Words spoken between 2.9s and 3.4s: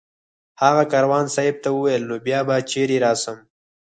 رسم